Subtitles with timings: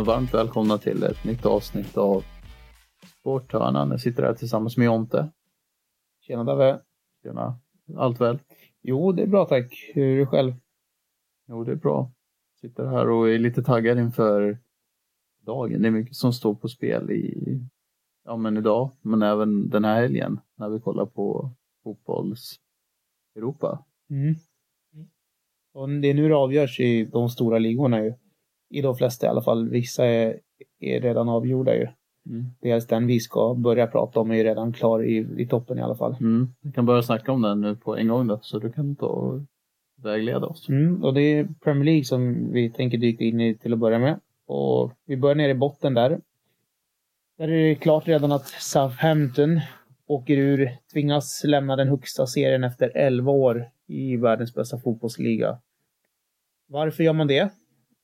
[0.00, 2.24] och varmt välkomna till ett nytt avsnitt av
[3.20, 3.90] Sporthörnan.
[3.90, 5.30] Jag sitter här tillsammans med Jonte.
[6.20, 6.80] Tjena Dave.
[7.22, 7.58] Tjena.
[7.96, 8.38] Allt väl?
[8.82, 9.90] Jo, det är bra tack.
[9.94, 10.52] Hur är det själv?
[11.48, 12.10] Jo, det är bra.
[12.60, 14.58] Sitter här och är lite taggad inför
[15.46, 15.82] dagen.
[15.82, 17.60] Det är mycket som står på spel i,
[18.24, 21.50] ja men idag, men även den här helgen när vi kollar på
[21.82, 22.56] fotbolls
[23.36, 23.84] Europa.
[24.10, 24.34] Mm.
[25.72, 28.14] Och det är nu det avgörs i de stora ligorna ju.
[28.70, 29.68] I de flesta i alla fall.
[29.68, 30.38] Vissa är,
[30.80, 31.88] är redan avgjorda ju.
[32.26, 32.46] Mm.
[32.60, 35.94] Dels den vi ska börja prata om är redan klar i, i toppen i alla
[35.94, 36.16] fall.
[36.20, 36.48] Mm.
[36.60, 39.06] Vi kan börja snacka om den nu på en gång då, så du kan ta
[39.06, 39.40] och
[40.02, 40.68] vägleda oss.
[40.68, 41.04] Mm.
[41.04, 44.20] Och det är Premier League som vi tänker dyka in i till att börja med.
[44.46, 46.20] Och vi börjar nere i botten där.
[47.38, 49.60] Där är det klart redan att Southampton
[50.06, 55.58] åker ur, tvingas lämna den högsta serien efter 11 år i världens bästa fotbollsliga.
[56.66, 57.52] Varför gör man det?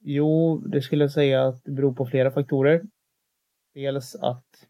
[0.09, 2.83] Jo, det skulle jag säga att det beror på flera faktorer.
[3.75, 4.67] Dels att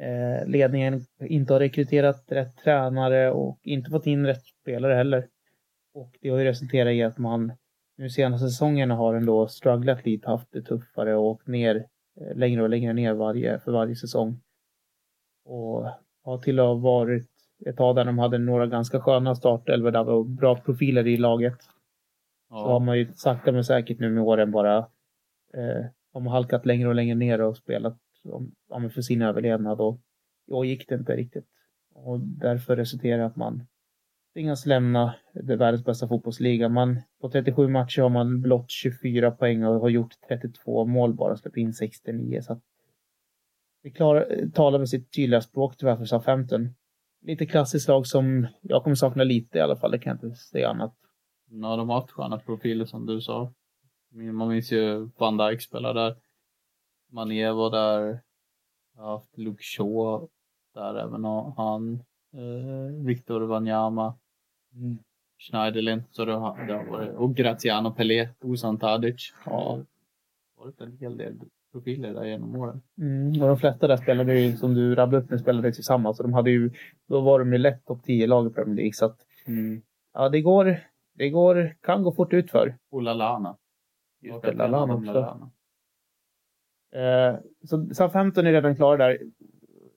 [0.00, 5.28] eh, ledningen inte har rekryterat rätt tränare och inte fått in rätt spelare heller.
[5.94, 7.52] Och det har ju resulterat i att man
[7.96, 11.86] nu senaste säsongerna har ändå strugglat lite, haft det tuffare och åkt ner
[12.20, 14.40] eh, längre och längre ner varje, för varje säsong.
[15.44, 15.86] Och
[16.22, 17.28] har till och med varit
[17.66, 21.58] ett tag där de hade några ganska sköna startelvor där och bra profiler i laget.
[22.50, 22.56] Ja.
[22.56, 24.78] Så har man ju sakta men säkert nu med åren bara
[25.54, 29.80] eh, de har halkat längre och längre ner och spelat om, om för sin överlevnad
[29.80, 30.00] och
[30.46, 31.46] då gick det inte riktigt.
[31.94, 33.66] Och därför resulterar det att man
[34.36, 36.68] tvingas lämna det världens bästa fotbollsliga.
[36.68, 41.36] Man, på 37 matcher har man blott 24 poäng och har gjort 32 mål bara,
[41.36, 42.42] släppt in 69.
[42.42, 42.62] Så att
[43.82, 46.74] det klar, talar med sitt tydliga språk tyvärr för Southampton.
[47.22, 50.38] Lite klassiskt lag som jag kommer sakna lite i alla fall, det kan jag inte
[50.38, 50.94] säga annat.
[51.50, 53.52] Ja, de har haft sköna profiler som du sa.
[54.32, 56.16] Man minns ju Van Dijk spelade där.
[57.12, 58.20] Mané var där.
[58.96, 60.28] Jag har haft Luke Shaw
[60.74, 61.24] där även
[61.56, 62.02] han.
[62.32, 64.18] Eh, Victor Wanyama.
[64.74, 64.98] Mm.
[65.38, 66.02] Schneiderlin.
[66.10, 69.34] Så det har, det har varit, och Graziano Pelé, Dusan Tadic.
[69.46, 71.40] Ja, det har varit en hel del
[71.72, 72.82] profiler där genom åren.
[72.98, 76.20] Mm, och de flesta där spelade ju, som du rabblade upp nu, spelade tillsammans.
[76.20, 76.70] Och de hade ju,
[77.08, 78.92] då var de ju lätt topp 10-lag i Premier League.
[78.92, 79.16] Så att,
[80.12, 80.80] ja, det går,
[81.16, 82.76] det går, kan gå fort ut för.
[82.90, 83.56] Och Lalana.
[84.20, 85.50] Just det, Lallana också.
[86.94, 89.18] Eh, så Southampton är redan klara där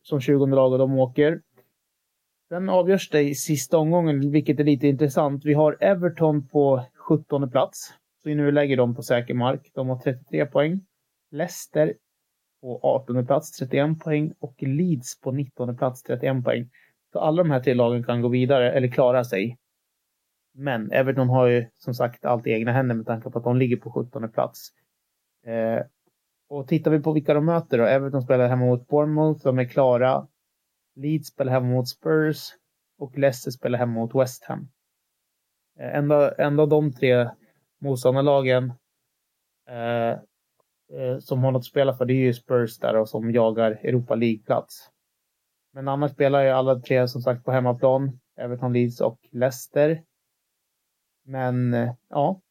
[0.02, 1.42] som 20 lag och de åker.
[2.50, 5.46] Sen avgörs det i sista omgången, vilket är lite intressant.
[5.46, 7.94] Vi har Everton på 17 plats.
[8.24, 9.72] Så nu lägger de på säker mark.
[9.74, 10.86] De har 33 poäng.
[11.32, 11.94] Leicester
[12.62, 14.34] på 18 plats, 31 poäng.
[14.40, 16.70] Och Leeds på 19 plats, 31 poäng.
[17.12, 19.58] Så alla de här tre lagen kan gå vidare, eller klara sig.
[20.54, 23.58] Men Everton har ju som sagt allt i egna händer med tanke på att de
[23.58, 24.70] ligger på 17 plats.
[25.46, 25.86] Eh,
[26.50, 27.84] och tittar vi på vilka de möter då.
[27.84, 30.28] Everton spelar hemma mot Bournemouth, de är klara.
[30.96, 32.50] Leeds spelar hemma mot Spurs
[33.00, 34.70] och Leicester spelar hemma mot West Ham.
[35.80, 37.30] Eh, enda, enda av de tre
[37.82, 38.74] motståndarlagen
[39.70, 40.10] eh,
[41.00, 43.72] eh som har något att spela för det är ju Spurs där och som jagar
[43.72, 44.90] Europa League-plats.
[45.74, 48.20] Men annars spelar ju alla tre som sagt på hemmaplan.
[48.38, 50.04] Everton, Leeds och Leicester.
[51.30, 52.42] Men eh, ja.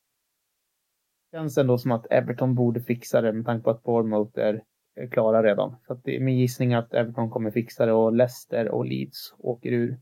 [1.33, 4.63] Känns ändå som att Everton borde fixa det med tanke på att Bournemouth är,
[5.11, 5.77] klara redan.
[5.87, 9.35] Så att det är min gissning att Everton kommer fixa det och Leicester och Leeds
[9.39, 10.01] åker ur.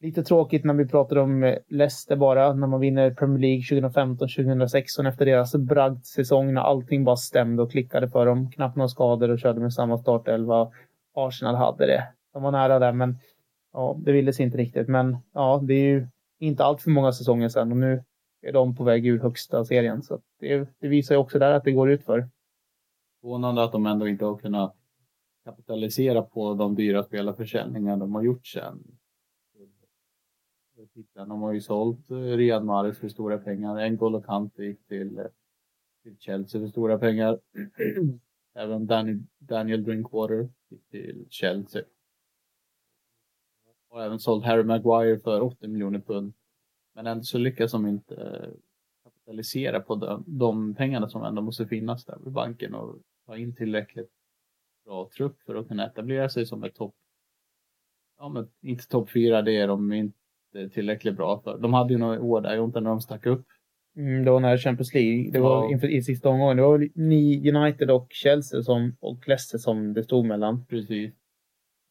[0.00, 5.08] Lite tråkigt när vi pratar om eh, Leicester bara, när man vinner Premier League 2015-2016
[5.08, 8.50] efter deras bragdsäsong när allting bara stämde och klickade för dem.
[8.50, 10.72] Knappt några skador och körde med samma startelva
[11.14, 12.08] Arsenal hade det.
[12.32, 13.18] De var nära där, men
[13.72, 14.88] ja, det ville sig inte riktigt.
[14.88, 16.06] Men ja, det är ju
[16.42, 18.04] inte allt för många säsonger sedan och nu
[18.40, 20.02] är de på väg ur högsta serien.
[20.02, 22.28] Så det, det visar ju också där att det går ut för.
[23.20, 24.76] Förvånande att de ändå inte har kunnat
[25.44, 28.98] kapitalisera på de dyra spelarförsäljningar de har gjort sen.
[31.14, 33.76] De har ju sålt eh, Riyad Mahrez för stora pengar.
[33.76, 35.24] N'Golo Kante gick till, eh,
[36.02, 37.40] till Chelsea för stora pengar.
[38.54, 41.82] Även Daniel, Daniel Drinkwater gick till Chelsea.
[43.92, 46.32] Och även sålt Harry Maguire för 80 miljoner pund.
[46.94, 48.48] Men ändå så lyckas de inte eh,
[49.04, 53.54] kapitalisera på de, de pengarna som ändå måste finnas där vid banken och ta in
[53.54, 54.10] tillräckligt
[54.84, 56.94] bra trupp för att kunna etablera sig som ett topp.
[58.18, 61.58] Ja, men inte topp fyra, det är de inte tillräckligt bra för.
[61.58, 63.46] De hade ju några år där, inte när de stack upp.
[63.96, 65.70] Mm, det var när Champions League, det var Ja.
[65.72, 66.56] inför, i sista omgången.
[66.56, 70.64] Det var väl ni United och Chelsea som, och Leicester som det stod mellan.
[70.66, 71.12] Precis.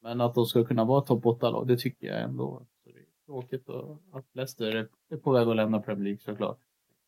[0.03, 2.65] Men att de ska kunna vara topp 8-lag, det tycker jag ändå.
[2.83, 3.69] Så det är tråkigt
[4.11, 6.59] att Leicester är- är på väg att lämna Premier League såklart.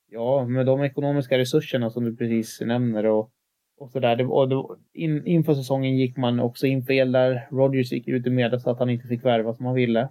[0.09, 3.31] ja, med de ekonomiska resurserna som du precis nämner och,
[3.77, 4.15] och sådär.
[4.15, 4.63] Det, och det,
[4.93, 7.47] in, inför säsongen gick man också in fel där.
[7.51, 10.09] Rodgers gick ut i media så att han inte fick värva som han ville.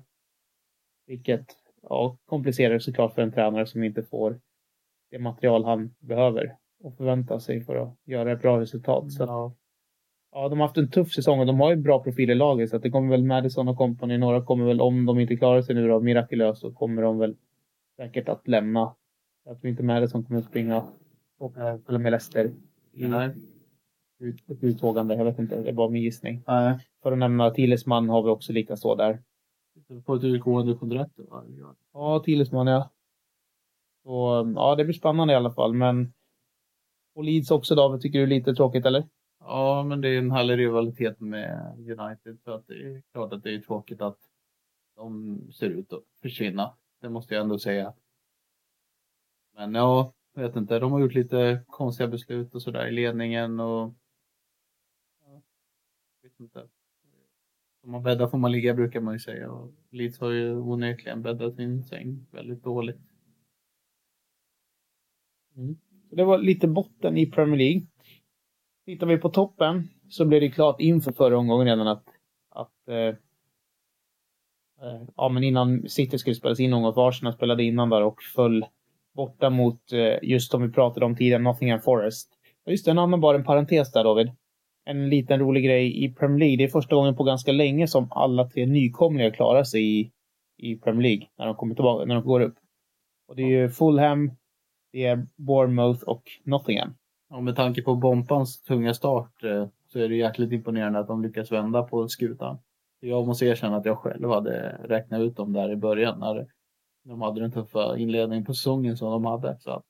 [1.07, 1.47] Vilket
[1.83, 4.41] ja, komplicerar såklart för en tränare som inte får
[5.11, 9.13] det material han behöver och förväntar sig för att göra ett bra resultat.
[9.13, 9.25] Så
[10.33, 10.49] ja.
[10.49, 12.77] de har haft en tuff säsong och de har ju bra profil i laget så
[12.77, 14.19] att det kommer väl Madison och company.
[14.19, 17.37] Några kommer väl, om de inte klarar sig nu då, mirakulöst, så kommer de väl
[17.97, 18.95] säkert att lämna.
[19.45, 20.83] Jag tror inte Madison kommer att springa
[21.39, 22.51] och följa med Leicester
[22.93, 23.05] i
[24.23, 25.15] ut, uttågande.
[25.15, 26.43] Jag vet inte, det är bara min gissning.
[26.47, 26.79] Nej.
[27.03, 29.23] För att nämna Tilesman har vi också lika så där.
[30.05, 31.13] På ett utgående kontrakt?
[31.93, 32.91] Ja, Tilesman ja.
[34.05, 35.75] Så, ja, det blir spännande i alla fall.
[35.75, 36.13] Men
[37.15, 39.05] och Leeds också David, tycker du är lite tråkigt eller?
[39.45, 42.41] Ja, men det är en härlig rivalitet med United.
[42.45, 44.19] Så att det är klart att det är tråkigt att
[44.97, 46.77] de ser ut att försvinna.
[47.01, 47.95] Det måste jag ändå säga.
[49.55, 50.79] Men ja, jag vet inte.
[50.79, 53.95] De har gjort lite konstiga beslut och sådär i ledningen och...
[55.25, 55.43] Ja,
[56.23, 56.69] vet inte.
[57.81, 59.51] Som man bäddar får man ligga brukar man ju säga.
[59.51, 63.01] Och Leeds har ju onekligen bäddat sin säng väldigt dåligt.
[65.57, 65.77] Mm.
[66.11, 67.87] Det var lite botten i Premier League.
[68.87, 72.05] Tittar vi på toppen så blev det klart inför förra omgången redan att,
[72.51, 73.15] att eh, eh
[75.17, 78.65] ja, men innan City skulle spelas in någon för Arsenal spelade innan där och föll
[79.15, 82.31] borta mot eh, just som vi pratade om tidigare, Nottingham Forest.
[82.67, 84.31] Just det, en annan bara en parentes där David.
[84.85, 86.57] En liten rolig grej i Premier League.
[86.57, 90.11] Det är första gången på ganska länge som alla tre nykomlingar klarar sig i,
[90.59, 92.55] i Premier League när de kommer tillbaka, när de går upp.
[93.29, 94.31] Och det är ju Fulham,
[94.93, 96.95] det är Bournemouth och Nottingham.
[97.33, 101.23] Ja, med tanke på Bompans tunga start eh, så är det jäkligt imponerande att de
[101.23, 102.59] lyckas vända på skutan.
[103.01, 106.47] Jag måste erkänna att jag själv hade räknat ut dem där i början när
[107.05, 109.59] de hade den tuffa inledningen på säsongen som de hade.
[109.61, 109.85] Så att,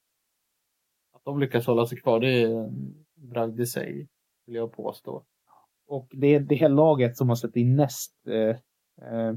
[1.12, 4.08] att de lyckas hålla sig kvar, det är en bragd i sig,
[4.46, 5.24] vill jag påstå.
[5.86, 8.56] Och det är det laget som har sett in näst eh,
[9.08, 9.34] eh,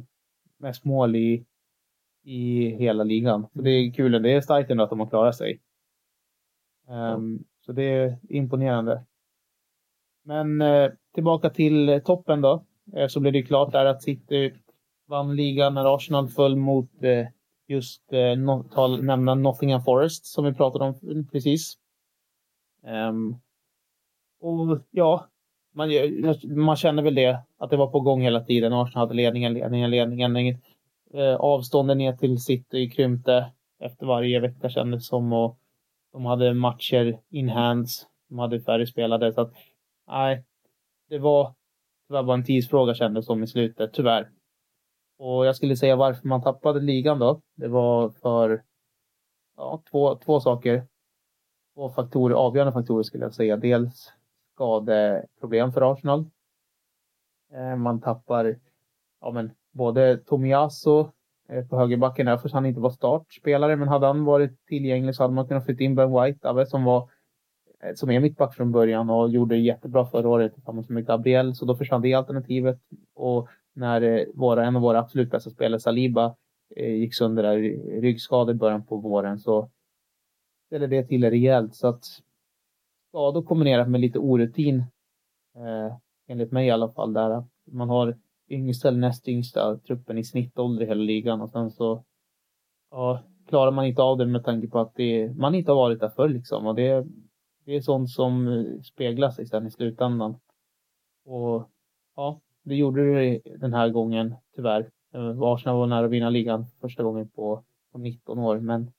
[0.57, 1.45] mest mål i
[2.23, 3.47] i hela ligan.
[3.53, 4.23] Så det är kul.
[4.23, 5.61] Det är starkt ändå att de har klarat sig.
[6.87, 9.03] Um, så det är imponerande.
[10.23, 12.65] Men eh, tillbaka till eh, toppen då.
[12.95, 14.53] Eh, så blev det klart där att City
[15.07, 17.27] vann ligan när Arsenal föll mot eh,
[17.67, 21.77] just eh, no tal, nämna Nottingham Forest som vi pratade om precis.
[22.83, 23.39] Um,
[24.39, 25.27] och ja,
[25.73, 25.89] man,
[26.47, 28.73] man känner väl det att det var på gång hela tiden.
[28.73, 30.57] Arsenal hade ledningen, ledningen, ledningen.
[31.13, 35.33] Eh, avstånden ner till City krympte efter varje vecka kändes det som.
[35.33, 35.57] Och
[36.15, 38.07] de hade matcher in hands.
[38.29, 39.33] De hade färre spelade.
[39.33, 39.53] Så att,
[40.07, 40.45] nej,
[41.09, 41.55] det var,
[42.07, 44.31] tyvärr bara en tidsfråga kändes som i slutet, tyvärr.
[45.17, 47.41] Och jag skulle säga varför man tappade ligan då.
[47.55, 48.63] Det var för
[49.57, 50.87] ja, två, två saker.
[51.73, 53.57] Två faktorer, avgörande faktorer skulle jag säga.
[53.57, 54.13] Dels
[54.53, 56.25] skadeproblem för Arsenal.
[57.53, 58.59] Eh, man tappar
[59.21, 61.11] ja, men både Tomiasso
[61.49, 65.23] Eh, på högerbacken, där, för han inte var startspelare, men hade han varit tillgänglig så
[65.23, 67.09] hade man kunnat flytta in Ben White, som var
[67.83, 71.55] eh, som är mittback från början och gjorde det jättebra förra året tillsammans med Gabriel,
[71.55, 72.79] så då försvann det alternativet.
[73.13, 76.35] Och när eh, våra, en av våra absolut bästa spelare, Saliba,
[76.75, 77.57] gick sönder där
[78.01, 79.69] ryggskada i början på våren så
[80.65, 81.75] ställde det till det rejält.
[81.75, 82.05] Så att
[83.09, 84.79] skador kombinerat med lite orutin,
[85.55, 85.97] eh,
[86.27, 88.17] enligt mig i alla fall, där man har
[88.49, 92.03] yngsta eller näst yngsta truppen i snittålder i hela ligan och sen så
[92.91, 95.99] ja, klarar man inte av det med tanke på att det, man inte har varit
[95.99, 97.05] där förr liksom och det,
[97.65, 100.39] det är sånt som eh, speglar sig sen i slutändan.
[101.25, 101.69] Och
[102.15, 104.89] ja, det gjorde det den här gången tyvärr.
[105.13, 108.91] Eh, Arsenal var nära att vinna ligan första gången på, på 19 år men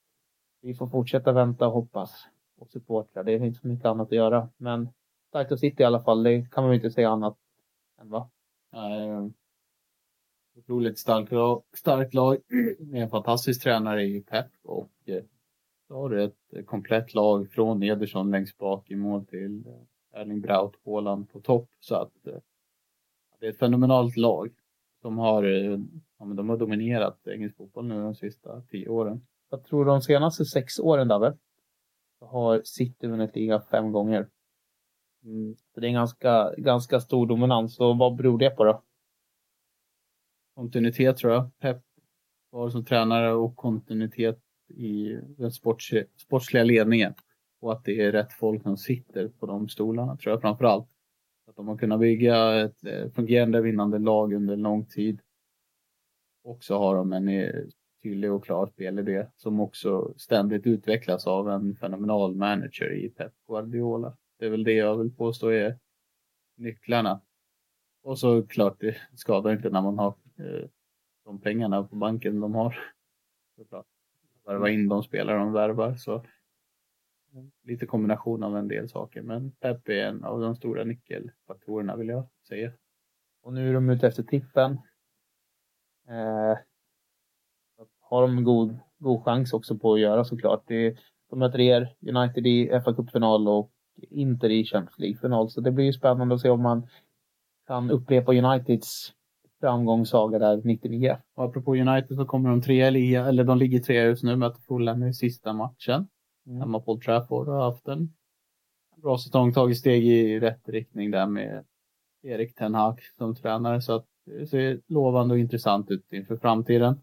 [0.62, 2.10] vi får fortsätta vänta och hoppas
[2.58, 3.22] och supportra.
[3.22, 4.88] Det är inte så mycket annat att göra men
[5.28, 7.36] starkt att sitta i alla fall, det kan man inte säga annat
[8.00, 8.30] än va?
[8.72, 9.32] Nej,
[10.56, 12.38] otroligt starkt lag, stark lag
[12.78, 15.24] med en fantastisk tränare i Pep och eh,
[15.88, 20.20] så har du ett eh, komplett lag från Ederson längst bak i mål till eh,
[20.20, 21.68] Erling Braut Haaland på topp.
[21.80, 22.38] Så att eh,
[23.40, 24.54] det är ett fenomenalt lag
[25.02, 25.44] som har,
[26.18, 29.26] ja, men de har dominerat engelsk fotboll nu de sista tio åren.
[29.50, 31.32] Jag tror de senaste sex åren, David,
[32.18, 34.28] så har City vunnit ligan fem gånger.
[35.26, 35.56] Mm.
[35.74, 37.80] Så det är en ganska, ganska stor dominans.
[37.80, 38.82] Och vad beror det på då?
[40.54, 41.58] Kontinuitet tror jag.
[41.58, 41.82] Pep
[42.50, 45.50] var som tränare och kontinuitet i den
[46.16, 47.14] sportsliga ledningen.
[47.60, 50.88] Och att det är rätt folk som sitter på de stolarna tror jag framför allt.
[51.46, 55.20] Att de har kunnat bygga ett eh, fungerande vinnande lag under lång tid.
[56.44, 57.64] Och så har de en eh,
[58.02, 64.16] tydlig och klar spelidé som också ständigt utvecklas av en fenomenal manager i Pep Guardiola.
[64.38, 65.78] Det är väl det jag vill påstå är
[66.56, 67.20] nycklarna.
[68.02, 70.68] Och så klart, det skadar inte när man har eh,
[71.24, 72.78] de pengarna på banken de har.
[73.56, 73.86] Såklart.
[74.44, 75.96] Värva in de spelare de värvar.
[75.96, 76.24] Så
[77.62, 79.22] lite kombination av en del saker.
[79.22, 82.72] Men Pep är en av de stora nyckelfaktorerna vill jag säga.
[83.42, 84.72] Och nu är de ute efter tippen.
[86.08, 86.58] Eh,
[88.00, 90.62] har de god, god chans också på att göra såklart.
[90.66, 90.96] Det,
[91.30, 93.72] de möter er, United i FA-cupfinal och
[94.10, 95.50] Inter i Champions League-final.
[95.50, 96.88] Så det blir ju spännande att se om man
[97.66, 99.12] kan upprepa Uniteds
[99.60, 101.16] framgångssaga där 99.
[101.34, 104.36] Och apropå United så kommer de trea i liga, eller de ligger trea just nu,
[104.36, 106.08] möter Fulham i sista matchen.
[106.46, 106.60] Mm.
[106.60, 108.12] Hemma på Trafford och har haft en
[109.02, 111.64] bra säsong, tagit steg i rätt riktning där med
[112.22, 113.80] Erik Ten Hag som tränare.
[113.80, 117.00] Så att det ser lovande och intressant ut inför framtiden.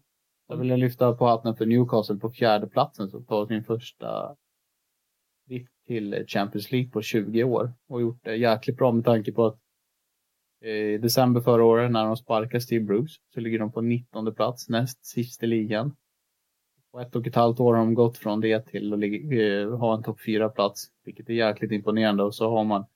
[0.48, 4.36] Jag vill lyfta på hatten för Newcastle på fjärde platsen som tar sin första
[5.86, 9.58] till Champions League på 20 år och gjort det jäkligt bra med tanke på att
[10.64, 14.34] eh, i december förra året när de sparkade Steve Bruce så ligger de på 19
[14.34, 15.96] plats, näst sist i ligan.
[16.92, 19.96] På ett och ett halvt år har de gått från det till att eh, ha
[19.96, 22.22] en topp 4-plats, vilket är jäkligt imponerande.
[22.22, 22.86] Och så har man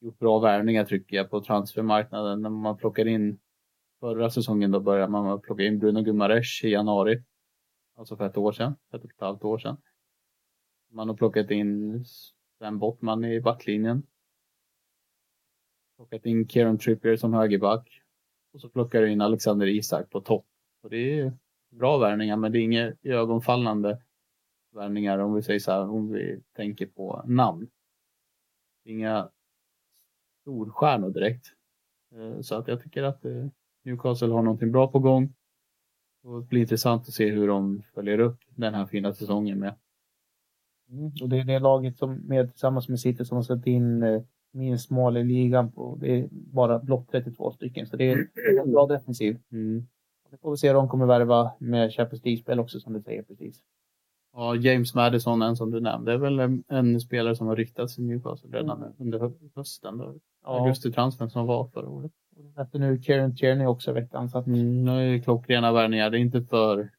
[0.00, 2.42] gjort bra värvningar tycker jag på transfermarknaden.
[2.42, 3.38] När man plockar in
[4.00, 7.22] förra säsongen då började man plocka in Bruno Gumares i januari.
[7.96, 9.76] Alltså för ett år sedan, ett och ett halvt år sedan.
[10.92, 12.04] Man har plockat in
[12.58, 14.02] Sven Bottman i backlinjen.
[15.96, 18.02] Plockat in Kieran Trippier som högerback.
[18.52, 20.46] Och så plockar du in Alexander Isak på topp.
[20.82, 21.32] Och det är
[21.70, 24.02] bra värvningar, men det är inga ögonfallande
[24.70, 27.70] värvningar om vi säger så här, om vi tänker på namn.
[28.84, 29.30] Inga
[30.40, 31.46] storstjärnor direkt.
[32.14, 33.46] Eh, så att jag tycker att eh,
[33.82, 35.34] Newcastle har någonting bra på gång.
[36.22, 39.74] Och det blir intressant att se hur de följer upp den här fina säsongen med.
[40.90, 44.02] Mm, och det är det laget som med tillsammans med City som har släppt in
[44.02, 45.72] eh, minst mål i ligan.
[45.72, 48.28] På, det är bara blott 32 stycken, så det är
[48.62, 49.38] en bra defensiv.
[49.52, 49.86] Mm.
[50.30, 53.22] Det får vi se om de kommer värva med Champions League-spel också som du säger
[53.22, 53.62] precis.
[54.32, 57.98] Ja, James Madison, en som du nämnde, är väl en, en spelare som har ryktats
[57.98, 58.92] i Newcastle redan mm.
[58.98, 59.98] under hösten.
[59.98, 60.14] Då.
[60.44, 60.60] Ja.
[60.60, 62.12] Augusti-transfern som var förra året.
[62.56, 64.28] Efter nu Kieran Tierney också i veckan.
[64.28, 64.46] Så att...
[64.46, 66.10] Mm, nu är det klockrena värvningar.
[66.10, 66.90] Det är inte för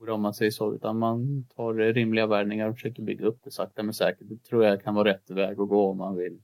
[0.00, 3.82] om man säger så, utan man tar rimliga värvningar och försöker bygga upp det sakta
[3.82, 4.28] men säkert.
[4.28, 6.42] Det tror jag kan vara rätt väg att gå om man vill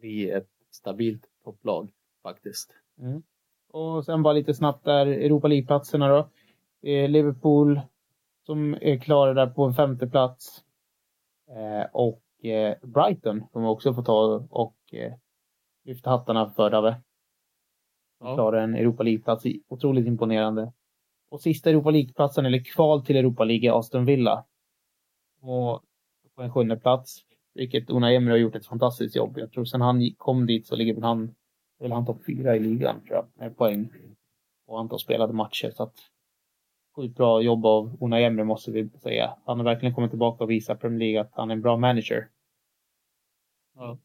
[0.00, 2.70] bli ett stabilt topplag faktiskt.
[3.00, 3.22] Mm.
[3.72, 6.28] Och sen bara lite snabbt där, Europa League-platserna då.
[7.08, 7.80] Liverpool
[8.46, 10.64] som är klara där på en femte plats.
[11.50, 15.12] Eh, och eh, Brighton kommer också få ta och eh,
[15.84, 16.96] lyfta hattarna för Dave.
[18.18, 18.34] Som ja.
[18.34, 19.44] klarar en Europa League-plats.
[19.68, 20.72] Otroligt imponerande.
[21.30, 24.44] Och sista Europa League-platsen, eller kval till Europa League, är Aston Villa.
[25.40, 25.82] Och
[26.34, 27.24] på en sjunde plats.
[27.54, 29.38] Vilket Una Emery har gjort ett fantastiskt jobb.
[29.38, 31.34] Jag tror sen han kom dit så ligger han,
[31.78, 33.92] väl han topp fyra i ligan tror jag, med poäng.
[34.66, 35.70] Och antal spelade matcher.
[35.70, 35.94] Så att
[36.96, 39.36] sjukt bra jobb av Una Emery måste vi säga.
[39.44, 42.28] Han har verkligen kommit tillbaka och visat Premier League att han är en bra manager.
[43.74, 43.98] Ja.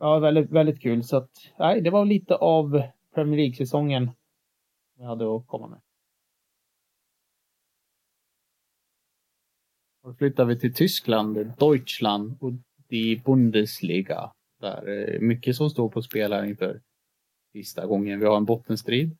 [0.00, 1.04] Ja, väldigt, väldigt kul.
[1.04, 2.82] Så att, nej, det var lite av
[3.14, 4.10] Premier League-säsongen
[5.02, 5.80] jag hade att komma med.
[10.02, 12.52] Då flyttar vi till Tyskland, Deutschland och
[12.88, 14.32] die Bundesliga.
[14.60, 16.80] Där är mycket som står på spel här inför
[17.52, 18.20] sista gången.
[18.20, 19.16] Vi har en bottenstrid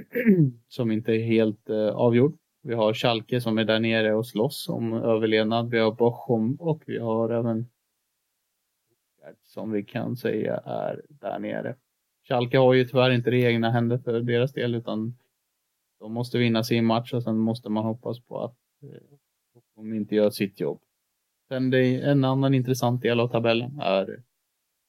[0.68, 2.36] som inte är helt eh, avgjord.
[2.62, 5.70] Vi har Schalke som är där nere och slåss om överlevnad.
[5.70, 7.66] Vi har Bochum och vi har även
[9.42, 11.76] som vi kan säga är där nere.
[12.30, 15.18] Schalke har ju tyvärr inte det i egna händer för deras del utan
[15.98, 19.18] de måste vinna sin match och sen måste man hoppas på att eh,
[19.76, 20.82] de inte gör sitt jobb.
[21.48, 24.22] Sen det, en annan intressant del av tabellen är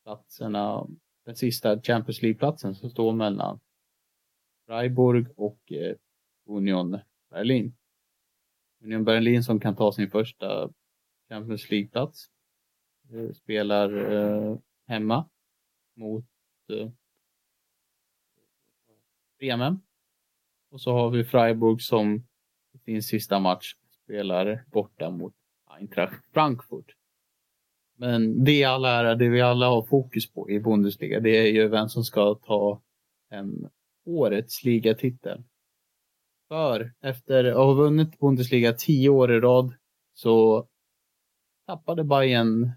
[0.04, 0.88] platserna,
[1.26, 3.60] den sista Champions League-platsen som står mellan
[4.68, 5.96] Freiburg och eh,
[6.46, 7.76] Union Berlin.
[8.84, 10.70] Union Berlin som kan ta sin första
[11.30, 12.26] Champions League-plats
[13.10, 13.90] eh, spelar
[14.88, 15.30] hemma
[15.96, 16.26] mot
[19.42, 19.82] Bremen.
[20.72, 22.24] Och så har vi Freiburg som
[22.74, 25.34] i sin sista match spelar borta mot
[25.80, 26.96] Eintracht Frankfurt.
[27.98, 31.68] Men det alla är, det vi alla har fokus på i Bundesliga, det är ju
[31.68, 32.82] vem som ska ta
[33.30, 33.70] en
[34.06, 35.44] årets ligatitel.
[36.48, 39.74] För efter att ha vunnit Bundesliga tio år i rad
[40.14, 40.68] så
[41.68, 42.72] tappade Bayern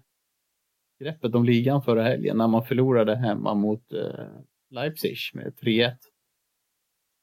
[0.99, 4.29] greppet om ligan förra helgen när man förlorade hemma mot eh,
[4.69, 5.97] Leipzig med 3-1.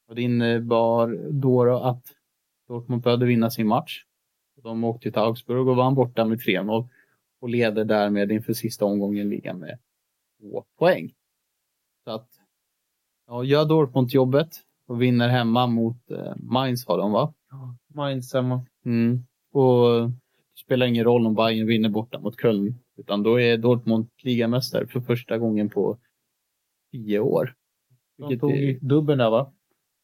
[0.07, 2.03] Och det innebar då att
[2.67, 4.05] Dortmund behövde vinna sin match.
[4.63, 6.89] De åkte till Augsburg och vann borta med 3-0
[7.39, 9.79] och leder därmed inför sista omgången ligan med
[10.39, 11.13] två poäng.
[12.03, 12.29] Så att,
[13.27, 14.49] ja, gör Dortmund jobbet
[14.87, 17.33] och vinner hemma mot eh, Mainz har de va?
[17.49, 18.65] Ja, Mainz hemma.
[18.85, 19.25] Mm.
[19.51, 24.09] Och det spelar ingen roll om Bayern vinner borta mot Köln, utan då är Dortmund
[24.23, 25.97] ligamästare för första gången på
[26.91, 27.55] tio år.
[28.17, 29.52] De tog ju dubbeln där va?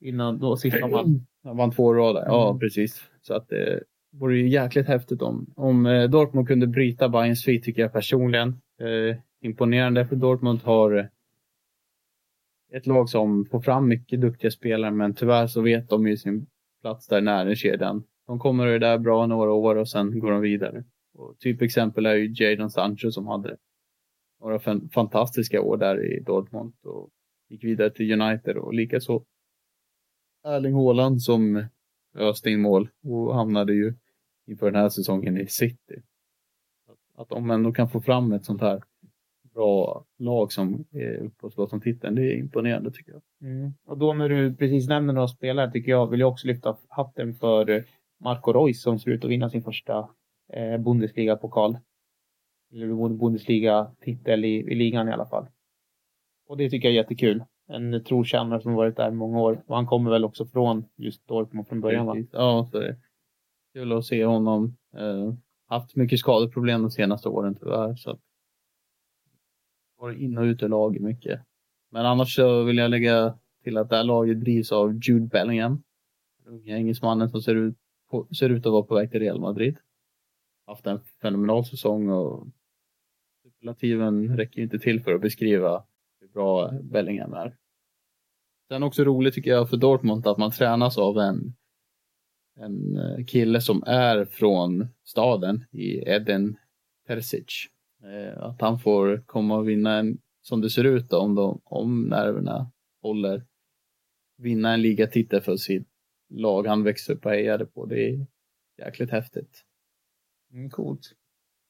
[0.01, 1.25] Innan då sista vann.
[1.43, 2.59] Han vann två rader, ja Mm.
[2.59, 3.03] precis.
[3.21, 7.63] Så att det vore ju jäkligt häftigt om, om eh, Dortmund kunde bryta Bayerns svit
[7.63, 8.49] tycker jag personligen.
[8.79, 11.05] Eh, imponerande för Dortmund har eh,
[12.71, 16.45] ett lag som får fram mycket duktiga spelare men tyvärr så vet de ju sin
[16.81, 18.03] plats där nära kedjan.
[18.27, 20.83] De kommer det där bra några år och sen går de vidare.
[21.13, 23.57] Och typ exempel är ju Jadon Sancho som hade
[24.41, 27.09] några fan- fantastiska år där i Dortmund och
[27.49, 29.23] gick vidare till United och likaså
[30.43, 31.65] Erling Haaland som
[32.15, 33.93] öste in mål och hamnade ju
[34.47, 36.01] inför den här säsongen i City.
[37.17, 38.81] Att- de ändå kan få fram ett sånt här
[39.53, 43.21] bra lag som är uppe och slåss om titeln, det är imponerande tycker jag.
[43.41, 43.73] Mm.
[43.85, 47.33] Och då när du precis nämner några spelare tycker jag vill jag också lyfta hatten
[47.33, 47.85] för
[48.19, 50.09] Marco Reus som ser ut att vinna sin första
[50.53, 51.77] eh, Bundesliga-pokal.
[52.73, 55.47] Eller Bundesliga-titel i, i ligan i alla fall.
[56.47, 57.43] Och det tycker jag är jättekul.
[57.69, 59.63] En trotjänare som varit där i många år.
[59.67, 62.15] Och han kommer väl också från just Dortmund från början va?
[62.31, 62.97] Ja, så det
[63.73, 64.77] kul att se honom.
[64.97, 65.33] Eh,
[65.67, 67.95] haft mycket skadeproblem de senaste åren tyvärr.
[67.95, 68.19] Så att
[69.97, 71.41] varit in och ut ur laget mycket.
[71.91, 75.83] Men annars så vill jag lägga till att det här laget drivs av Jude Bellingham.
[76.43, 77.75] Den Unga engelsmannen som ser ut,
[78.09, 79.77] på, ser ut att vara på väg till Real Madrid.
[80.67, 82.47] Haft en fenomenal säsong och
[83.43, 85.83] superlativen räcker inte till för att beskriva
[86.19, 87.58] hur bra Bellingham är.
[88.71, 91.53] Sen också roligt tycker jag för Dortmund att man tränas av en,
[92.59, 96.57] en eh, kille som är från staden i Eden
[97.07, 97.67] Persic.
[98.03, 101.61] Eh, att han får komma och vinna en, som det ser ut då, om, de,
[101.63, 103.45] om nerverna håller,
[104.37, 105.87] vinna en ligatitel för sitt
[106.29, 107.85] lag han växte upp och hejade på.
[107.85, 108.27] Det är
[108.77, 109.63] jäkligt häftigt.
[110.53, 111.01] Mm, coolt.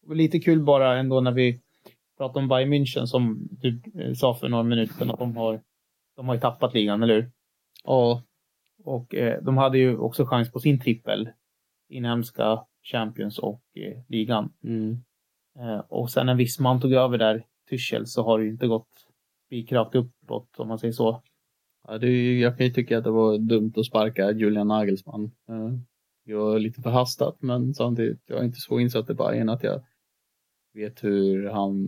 [0.07, 1.61] Och lite kul bara ändå när vi
[2.17, 5.61] pratar om Bayern München som du eh, sa för några minuter sedan att de har,
[6.19, 7.31] de har ju tappat ligan, eller hur?
[7.83, 8.23] Ja,
[8.83, 11.29] Och eh, de hade ju också chans på sin trippel.
[11.89, 14.53] Inhemska Champions och eh, ligan.
[14.63, 14.97] mm.
[15.59, 18.89] Eh, och sen när Wissman tog över där, Tuchel, så har det ju inte gått
[19.45, 21.21] spikrakt uppåt om man säger så.
[21.87, 25.23] Ja, det ju- jag kan ju tycka att det var dumt att sparka Julian Nagelsmann.
[25.49, 25.71] Eh,
[26.25, 29.81] Det var lite förhastat, men samtidigt, jag är inte så insatt i Bayern att jag
[30.73, 31.87] vet hur han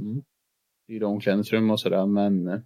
[0.83, 2.59] styrde omklädningsrum och sådär, men eh,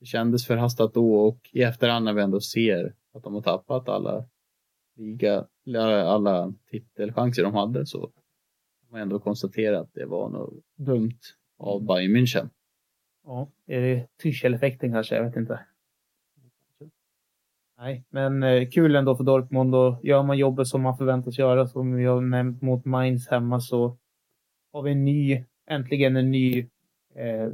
[0.00, 3.88] det kändes förhastat då och i efterhand när vi ändå ser att de har tappat
[3.88, 4.24] alla
[4.96, 5.46] liga,
[6.06, 11.18] alla titelchanser de hade så kan man ändå konstatera att det var något dumt
[11.58, 12.48] av Bayern München.
[13.24, 15.16] Ja, är det Tuchel-effekten kanske?
[15.16, 15.60] Jag vet inte.
[17.78, 21.66] Nej, men eh, kul ändå för Dortmund och gör man jobbet som man förväntas göra
[21.66, 23.96] som vi har nämnt mot Mainz hemma så
[24.72, 26.58] har vi en ny, äntligen en ny
[27.14, 27.48] eh,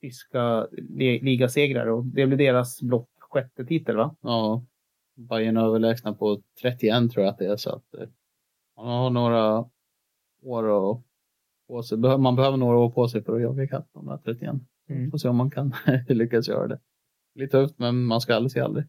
[0.00, 4.16] tyska li- ligasegrare och det blir deras blott sjätte titel va?
[4.20, 4.64] Ja,
[5.14, 8.08] Bayern överlägsna på 31 tror jag att det är så att eh,
[8.76, 9.64] man har några
[10.42, 11.02] år att-
[11.68, 11.98] på sig.
[11.98, 14.54] Man behöver några år på sig för att jaga ikapp de där 31.
[14.88, 15.10] Mm.
[15.10, 15.72] Får se om man kan
[16.08, 16.78] lyckas göra det.
[17.34, 18.84] Lite tufft men man ska aldrig säga aldrig.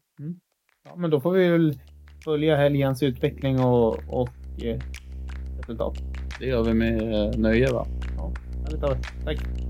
[0.84, 1.80] Ja, men då får vi väl
[2.24, 4.80] följa helgens utveckling och, och eh,
[5.60, 5.98] resultat.
[6.40, 7.86] Det gör vi med eh, nöje va.
[8.66, 8.96] Härligt av.
[9.26, 9.67] Tack!